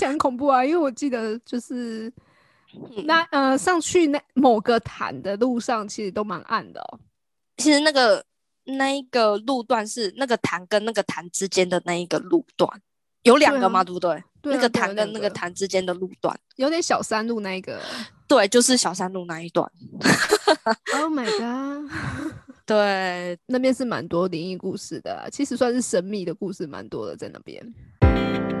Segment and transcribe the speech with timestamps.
[0.00, 2.10] 起来很恐怖啊，因为我记得就是
[3.04, 6.98] 那呃上去那某个潭的路上，其实都蛮暗的哦。
[7.58, 8.24] 其实那个
[8.64, 12.80] 那一个路段是那个潭跟那个潭之间的那一个路段，
[13.24, 13.84] 有两个吗？
[13.84, 14.22] 对不对？
[14.42, 17.78] 对啊那个潭跟那个潭之间的路段，有点小山路那一个。
[18.26, 19.70] 对，就是小山路那一段。
[20.94, 21.90] Oh my god，
[22.64, 28.59] 对，那边是蛮多灵异故事的啊，其实算是神秘的故事蛮多的在那边。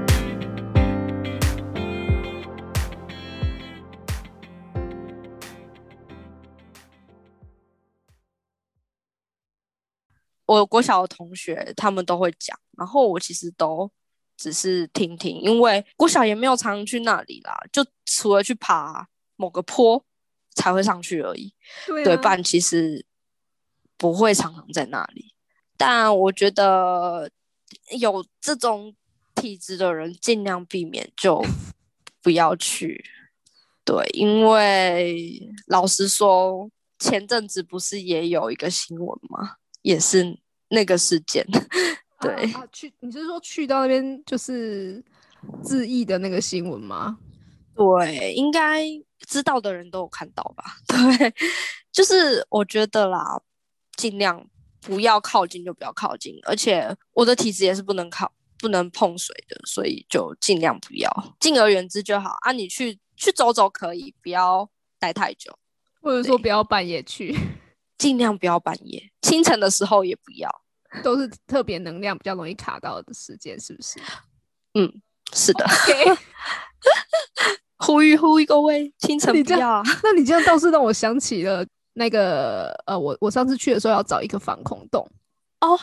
[10.50, 13.88] 我国小的同学他们都会讲，然后我其实都
[14.36, 20.04] 只是听听，因为国小也没有常去那里啦，就除了去爬某个坡
[20.56, 21.54] 才会上去而已。
[21.86, 23.06] 对，对啊不然其实
[23.96, 25.32] 不会常常在那里。
[25.76, 27.30] 但我觉得
[28.00, 28.92] 有这种
[29.36, 31.40] 体质的人，尽量避免就
[32.20, 33.04] 不要去。
[33.84, 39.58] 对，因为老实说，前阵子不是也有一个新闻吗？
[39.82, 40.38] 也是
[40.70, 41.46] 那个事件。
[42.20, 45.02] 对啊啊去你是说去到那边就是
[45.62, 47.18] 自缢的那个新闻吗？
[47.74, 48.84] 对，应该
[49.26, 50.76] 知道的人都有看到吧？
[50.86, 51.34] 对，
[51.90, 53.40] 就是我觉得啦，
[53.96, 54.46] 尽量
[54.82, 62.52] 不要靠近就不要靠近，而且我的体质也是不能靠不能碰水的，所以就尽量不要，敬而远之就好啊。
[62.52, 65.58] 你去去走走可以，不要待太久，
[66.02, 67.34] 或者说不要半夜去，
[68.00, 70.50] 尽量不要半夜，清晨的时候也不要。
[71.04, 74.00] 都是特别能量比较容易卡到的时间，是不是？
[74.72, 74.90] 嗯，
[75.34, 75.66] 是的。
[77.76, 79.68] 呼吁呼吁各位，清晨不要。
[79.68, 79.82] 啊。
[80.02, 85.06] 那你这样倒是让我想起了那个呃，我我上次去的时候要找一个防空洞，
[85.60, 85.78] 哦，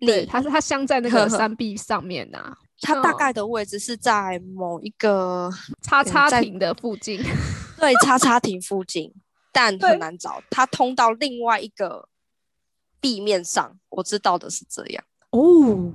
[0.00, 5.50] 对，它是它镶在那个山壁上面呐、它大嗯概的位置是在某一个
[5.82, 7.20] 叉叉亭的附近。
[7.80, 9.12] 对叉叉亭附近，
[9.58, 12.08] 但很难找，它通到另外一个
[13.00, 13.76] 地面上。
[13.88, 15.04] 我知道的是这样。
[15.30, 15.92] 哦，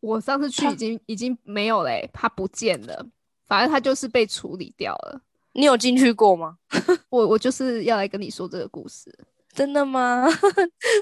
[0.00, 3.06] 我上次去已经已经没有嘞、它不见了，
[3.46, 5.20] 反正它就是被处理掉了。
[5.52, 6.58] 你有进去过吗？
[7.08, 9.16] 我我就是要来跟你说这个故事。
[9.52, 10.26] 真的吗？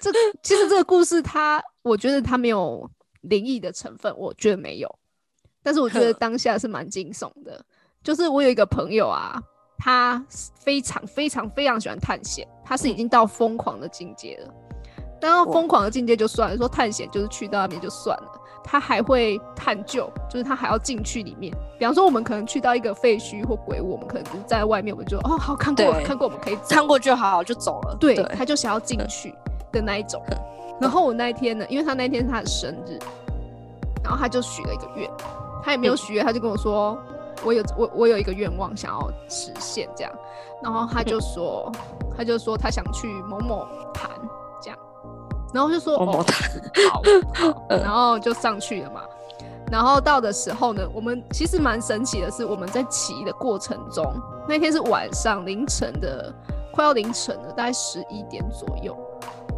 [0.03, 0.13] 这
[0.43, 2.89] 其实这个故事它，我觉得它没有
[3.23, 4.99] 灵异的成分，我觉得没有。
[5.63, 7.65] 但是我觉得当下是蛮惊悚的。
[8.03, 9.43] 就是我有一个朋友啊，
[9.79, 10.25] 他
[10.61, 14.55] 非常非常非常喜欢探险，他是已经到疯狂的境界了。
[15.21, 21.55] 当到疯狂的境界就算了，说探险就是去到那边就算了，他还会探究，就是他还要进去里面。
[21.79, 26.63] 比方说，我们可能去到一个废墟或鬼屋，我们可能只是在外面，我们就哦好看过看过，我们可以走。
[26.69, 27.97] 看过就好，就走了。
[27.99, 29.35] 对，对，他就想要进去
[29.73, 30.23] 的那一种。
[30.81, 32.99] 然后我那一天呢，因为他那一天是他的生日，
[34.03, 35.11] 然后他就许了一个愿，
[35.63, 36.99] 他也没有嗯许愿，他就跟我说，
[37.45, 40.13] 我有我我有一个愿望想要实现这样，
[40.63, 41.71] 然后他就说，
[42.17, 44.11] 他就说他想去某某潭
[44.61, 44.79] 这样，
[45.53, 46.25] 然后就说哦
[47.69, 49.03] 然后就上去了嘛。
[49.71, 54.05] 然后到的时候呢，我们其实蛮神奇的是，我们在骑的过程中，
[54.47, 56.33] 那天是晚上凌晨的，
[56.73, 58.95] 快要凌晨了，大概十一点左右，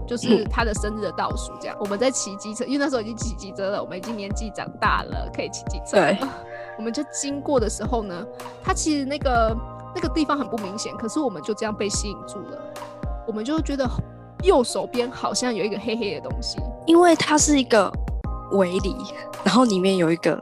[0.06, 1.52] 就是嗯他的生日的倒数。
[1.60, 6.16] 这样，我们在骑机车，因为那时候已经骑机车了，我们已经年纪长大了，可以骑机车了。
[6.76, 8.26] 对我们就经过的时候呢，
[8.62, 9.56] 它其实那个
[9.94, 12.58] 那个地方很不明显，可是我们就这样被吸引住了，
[13.26, 13.88] 我们就觉得
[14.42, 16.58] 右手边好像有一个黑黑的东西。
[16.86, 17.90] 因为它是一个
[18.52, 18.94] 围篱，
[19.42, 20.40] 然后里面有一个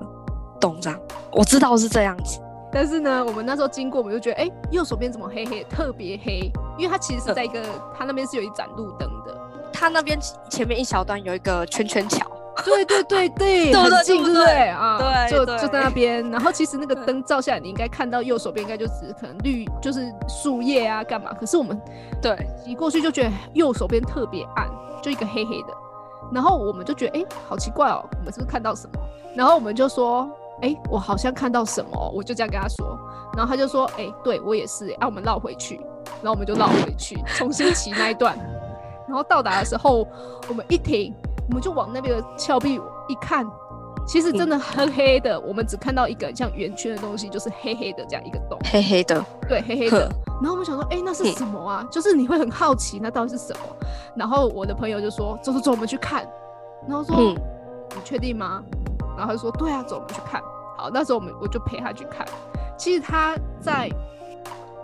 [0.60, 0.98] 洞这样。
[1.30, 2.40] 我知道是这样子。
[2.72, 6.50] 但是呢，我们那时候经过，我们就觉得，哎、右手边怎么黑黑，特别黑？
[6.76, 7.62] 因为它其实是在一个，
[7.96, 9.40] 它那边是有一盏路灯的。
[9.72, 10.18] 它那边
[10.50, 12.26] 前面一小段有一个圈圈桥，
[12.64, 14.98] 对对对对， 很近，对啊？
[14.98, 16.28] 对对就就在那边。
[16.30, 21.32] 然后其实那个灯照下来，你应该看到右手边应该就只可能绿，就是树叶啊，干嘛？
[21.32, 21.80] 可是我们
[22.22, 24.68] 对，一过去就觉得右手边特别暗，
[25.02, 25.68] 就一个黑黑的。
[26.32, 29.00] 然后我们就觉得，哎、好奇怪哦，我们是不是看到什么？
[29.34, 30.28] 然后我们就说，
[30.62, 32.98] 哎、我好像看到什么哦，我就这样跟他说。
[33.36, 35.80] 然后他就说，哎、对我也是，啊，我们绕回去。
[36.22, 38.36] 然后我们就绕回去，重新骑那一段。
[39.06, 40.06] 然后到达的时候，
[40.48, 41.14] 我们一停，
[41.48, 43.46] 我们就往那边的峭壁一看，
[44.06, 48.58] 其实真的黑黑的，我们只看到一个像圆圈的东西，就是黑黑的这样一个洞。
[48.64, 50.10] 黑黑的，对，黑黑的。
[50.40, 51.86] 然后我们想说，哎、那是什么啊？
[51.90, 53.86] 就是你会很好奇，那到底是什么？
[54.16, 56.26] 然后我的朋友就说，走走走，我们去看。
[56.88, 57.34] 然后说，嗯
[57.90, 58.62] 你确定吗？
[59.16, 60.42] 然后他就说，对啊，走，我们去看。
[60.76, 62.26] 好，那时候我们我就陪他去看。
[62.76, 63.88] 其实他在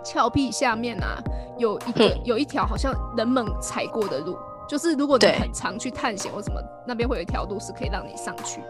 [0.03, 1.21] 峭壁下面啊，
[1.57, 4.37] 有一个、嗯有一条好像人们踩过的路，
[4.71, 8.67] 就是如果你很常去探险或什么，那边会有一条路是可以让你上去的。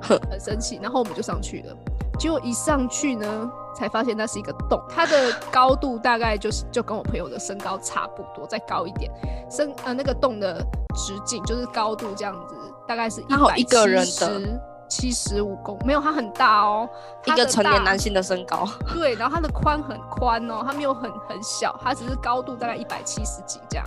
[0.00, 0.80] 哼很神奇。
[0.82, 1.76] 然后我们就上去了，
[2.18, 9.12] 结果一上去呢，才发现那是一个洞，它的高度大概就是就跟我朋友的身高差不多，再高一点。
[9.50, 10.64] 身呃那个洞的
[10.94, 12.54] 直径就是高度这样子，
[12.88, 16.88] 大概是一百刚好一个人的的七十五公，没有它很大哦，
[17.26, 23.86] 一个成年男性的身高，对，然后它的宽很宽哦，它没有很很小，它只是高度大概一百七十几这样，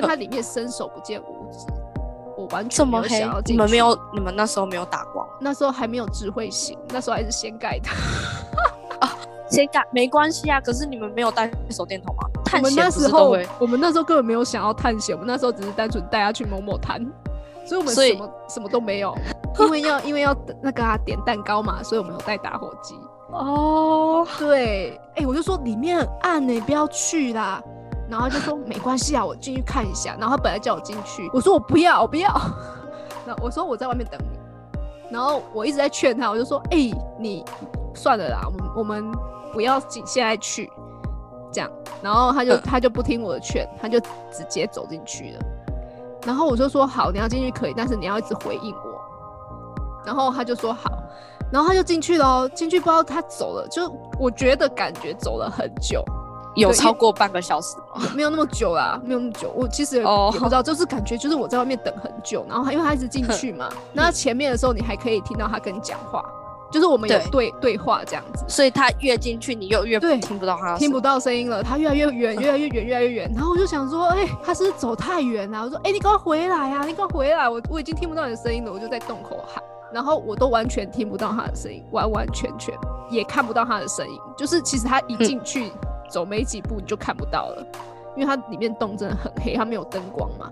[0.00, 1.66] 但它里面伸手不见五指，
[2.36, 7.88] 我完全没有想要，进去你们没有，你们那时候没有打光，那时候还没有智慧型，那时候还是掀盖的。
[9.50, 10.60] 谁敢没关系啊？
[10.60, 12.22] 可是你们没有带手电筒吗？
[12.44, 16.98] 探险不那时候我们那时候根本没有想要探险，我们那时候只是单纯带他去某某滩，
[17.64, 19.14] 所以我们什么什么都没有，
[19.60, 22.98] 因为要因为要那个啊点蛋糕嘛，所以我们有带打火机。
[23.30, 27.62] 哦，对，哎、我就说里面很暗呢、不要去啦。
[28.14, 30.16] 然后他就说没关系啊，我进去看一下。
[30.20, 32.30] 然后他本来叫我进去，我说我不要，我不要。
[33.26, 34.38] 那我说我在外面等你。
[35.10, 37.44] 然后我一直在劝他，我就说，哎、你
[37.92, 39.12] 算了啦，我们我们
[39.52, 40.70] 不要紧现在去，
[41.52, 41.68] 这样。
[42.00, 45.40] 然后他就嗯他就不听我的劝，他就直接走进去了。
[46.24, 49.00] 然后我就说好，你要进去可以，但是你要一直回应我。
[50.06, 51.02] 然后他就说好，
[51.50, 53.90] 然后他就进去了哦，进去不知道他走了，就
[54.20, 56.04] 我觉得感觉走了很久，
[56.54, 58.06] 有超过半个小时吗？
[58.14, 59.52] 没有那么久啦，没有那么久。
[59.56, 66.24] 我其实也,、不知道，就是感觉就是我在外面等很久，然后他因为他一直进去嘛， 那前面的时候你还可以听到他跟你讲话，
[66.70, 68.44] 就是我们有对对对话这样子。
[68.46, 73.32] 所以他越进去，你又越对听不到他听不到声音了，他越来越远，越来越远，越来越远。
[73.34, 77.48] 然后我就想说，哎、他是走太远了、我说，哎、你赶快回来啊，你赶快回来！
[77.48, 79.62] 我我已经听不到你的声音了，我就在洞口喊，
[79.92, 82.74] 然后我都完全听不到他的声音，完完全全
[83.10, 84.18] 也看不到他的声音。
[84.36, 85.70] 就是其实他一进去、
[86.14, 87.66] 走没几步你就看不到了，
[88.14, 90.48] 因为它里面洞真的很黑，它没有灯光嘛，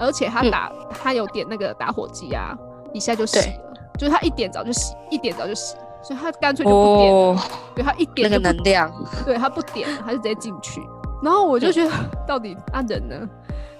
[0.00, 2.56] 而且他嗯打、他有点那个打火机啊，
[2.94, 7.18] 一下就熄了，就是它一点早就熄，一点早就熄，所以它干脆就不点了。
[7.18, 7.38] 哦，
[7.74, 8.90] 对它一点那个能量，
[9.26, 10.80] 对它不点，它就直接进去。
[11.22, 11.90] 然后我就觉得
[12.26, 13.28] 到底啊人呢？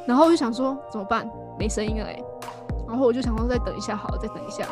[0.07, 1.27] 然后我就想说怎么办？
[1.59, 2.23] 没声音了哎、
[2.87, 4.67] 然后我就想说再等一下好了，再等一下，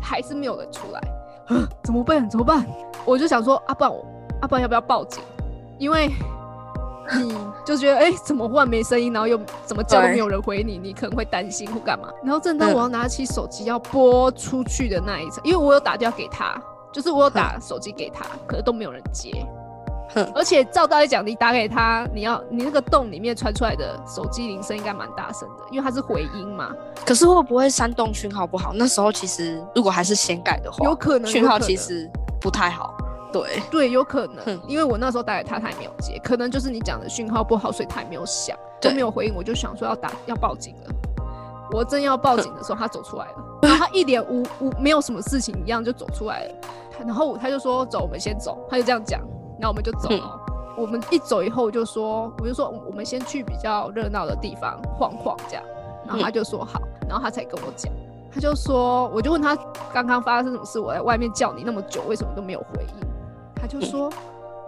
[0.00, 1.00] 还是没有人出来，
[1.48, 2.30] 啊 怎么办？
[2.30, 2.64] 怎么办？
[3.04, 4.04] 我就想说啊，不然我
[4.40, 5.22] 啊，不然要不要报警？
[5.78, 6.10] 因为
[7.16, 7.34] 你
[7.64, 12.08] 就觉得哎、怎么忽然没声音，然后又怎么叫都对没有人回你，你可能会担心或干嘛。
[12.22, 16.54] 然后正当嗯我要拿起手机要拨出去的那一层，因为我有打电话给他，
[16.92, 19.44] 就是我有打手机给他，可是都没有人接。
[20.12, 26.72] 哼而且照道理讲，你打给他，你要你那个洞里面传出来的手机铃声应该蛮大声的，因为它是回音嘛，
[27.06, 28.72] 可是会不会山洞讯号不好？
[28.74, 32.10] 那时候其实如果还是先改的话，有可能讯号其实
[32.40, 32.92] 不太好。
[33.32, 40.94] 对，对，有可能哼，因为我那时候打给他，他也没有接，可能就是你讲的讯号不好，所以他也没有响，都没有回应，我就想说要打要报警了。
[41.72, 46.54] 我正要报警的时候，他走出来了，然后他一脸无无没有什么事情一样就走出来了，
[47.06, 49.20] 然后他就说走，我们先走，他就这样讲，
[49.60, 50.40] 然后我们就走了。
[50.76, 55.64] 我们一走以后我就说，我就说我们先去比较热闹的地方晃晃这样，
[56.06, 57.92] 然后他就说好，然后他才跟我讲，
[58.32, 59.54] 他就说，我就问他
[59.92, 63.09] 刚刚发生什么事，我在外面叫你那么久，为什么都没有回应？
[63.60, 64.10] 他就说、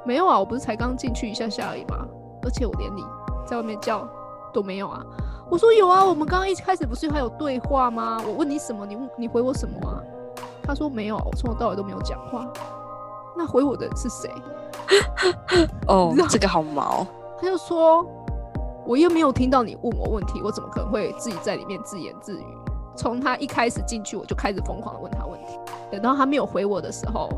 [0.04, 2.06] 没有啊，我不是才刚进去一下下而已吗？
[2.42, 3.04] 而且我连你
[3.46, 4.06] 在外面叫
[4.52, 5.02] 都没有啊。
[5.50, 8.20] 我说有啊，我们刚刚一开始不是还有对话吗？
[8.26, 10.02] 我问你什么，你问你回我什么啊？
[10.62, 12.46] 他说没有，我从头到尾都没有讲话。
[13.36, 14.30] 那回我的人是谁？
[15.88, 17.06] 哦这个好毛。
[17.40, 18.06] 他就说，
[18.86, 22.46] 我又没有听到你问我问题，我怎么可能会自己在里面自言自语？
[22.94, 25.58] 从他一开始进去，我就开始疯狂的问他问题，
[25.90, 27.28] 等到他没有回我的时候，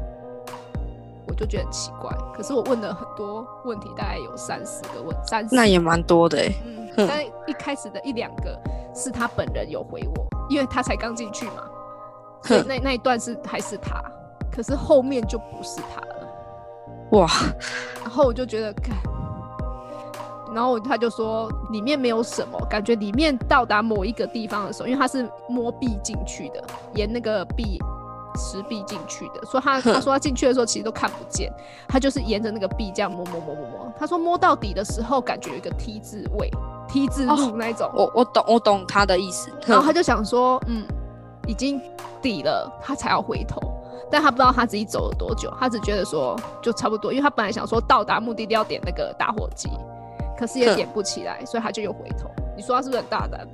[1.26, 2.10] 我就觉得很奇怪。
[2.34, 6.52] 可是我问了很多问题，大概有三四个问，三四那也蛮多的哎。
[6.96, 8.58] 嗯，但一开始的一两个
[8.94, 11.64] 是他本人有回我，因为他才刚进去嘛，
[12.42, 14.02] 所以那那一段是还是他，
[14.52, 16.14] 可是后面就不是他了。
[17.10, 17.28] 哇，
[18.00, 18.96] 然后我就觉得，看，
[20.54, 26.62] 然后他就说里面没有什么，感觉里面到达某一个地方的时候，因为他是摸壁进去的，
[26.94, 27.78] 沿那个壁
[28.36, 31.52] 石壁进去的，所以他他说他进去的时候其实都看不见，
[31.88, 33.92] 他就是沿着那个壁这样摸摸摸摸摸。
[33.98, 36.50] 他说摸到底的时候，感觉有一个 T 字位
[36.88, 37.90] ，T 字哦路那一种。
[37.94, 39.50] 我我懂我懂他的意思。
[39.66, 40.84] 然后他就想说，嗯，
[41.46, 41.80] 已经
[42.20, 43.60] 底了，他才要回头。
[44.10, 49.68] 但他不知道他自己走了多久，他只觉得说就差不多，因为他本来想说到达目的地要点那个打火机，
[50.38, 52.30] 可是也点不起来，所以他就又回头。
[52.56, 53.46] 你说他是不是很大胆？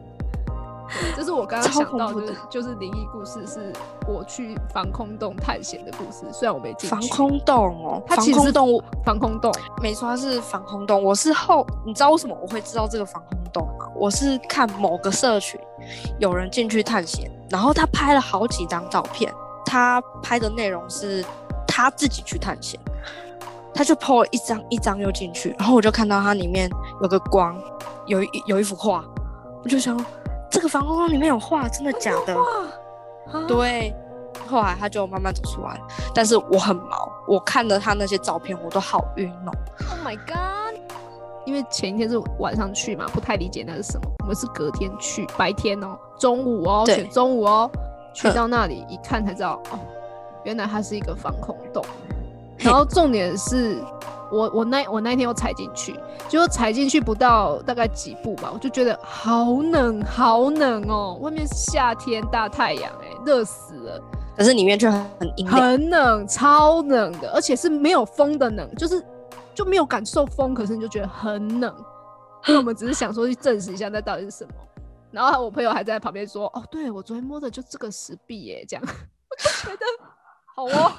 [0.90, 3.72] 对这是我刚刚超想到，的就是灵异故事，是
[4.08, 6.24] 我去防空洞探险的故事。
[6.32, 11.02] 虽然我没进去防空洞哦，防它其实是空洞防空洞，没错，它是防空洞。
[11.02, 13.86] 我是后，你知道为什么我会知道这个防空洞吗？
[13.94, 15.60] 我是看某个社群
[16.18, 19.32] 有人进去探险，然后他拍了好几张照片，
[19.64, 21.24] 他拍的内容是
[21.66, 22.80] 他自己去探险，
[23.74, 26.68] 他就 po 了一张一张又进去，然后我就看到它里面
[27.02, 27.56] 有个光，
[28.06, 29.04] 有一有一幅画，
[29.62, 29.96] 我就想
[30.50, 32.36] 这个防空洞里面有画，真的假的？
[32.36, 33.94] 哇，对，
[34.48, 35.80] 后来他就慢慢走出来，
[36.14, 39.52] 但是我很毛，我看了他那些照片，我都好晕哦。
[39.90, 40.78] ，Oh my god！
[41.46, 44.10] 因为前一天是晚上去嘛，不太理解那是什么。
[44.20, 47.70] 我们是隔天去，白天哦，中午哦，对选中午哦，
[48.12, 49.78] 去到那里一看才知道，哦，
[50.44, 51.84] 原来它是一个防空洞。
[52.58, 53.82] 然后重点是
[54.30, 64.02] 我我那我那天又踩进去，结果踩进去不到大概几步吧，我就觉得好冷好冷哦，外面是夏天大太阳哎、热死了。
[64.36, 69.04] 可是里面却很很阴，很冷，超冷的，而且是没有风的冷，就是
[69.54, 71.74] 就没有感受风，可是你就觉得很冷。
[72.42, 74.52] 所以我们只是想说去证实一下那到底是什么。
[75.10, 78.82] 然后我朋友还在旁边说：“哦，对我昨天摸的就这个石壁耶，这样。
[78.86, 79.84] ”我就觉得
[80.54, 80.92] 好哦，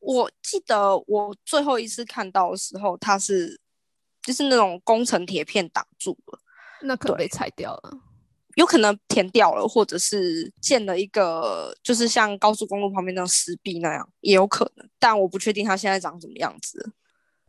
[0.00, 3.60] 我记得我最后一次看到的时候，它是
[4.22, 6.38] 就是那种工程铁片挡住了，
[6.82, 7.98] 那可能被拆掉了。
[8.54, 16.92] 有可能填掉了，或者是建了一个就是像高速公路旁边那种石壁那样，也有可能，但我不确定它现在长什么样子。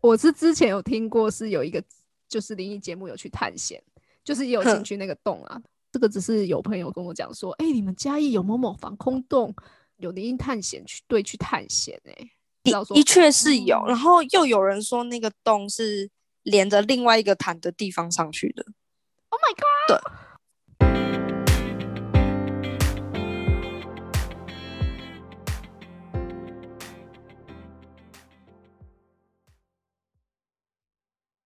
[0.01, 1.83] 我是之前有听过，是有一个
[2.27, 3.81] 就是灵异节目有去探险，
[4.23, 5.59] 就是也有进去那个洞啊。
[5.91, 9.55] 这个只是有朋友跟我讲说，哎、你们嘉义有某某防空洞，
[9.97, 12.13] 有灵异探险去队去探险哎、
[12.71, 16.09] 的的确是有，哦然后又有人说那个洞是
[16.43, 18.65] 连着另外一个潭的地方上去的。
[19.29, 20.01] Oh my god！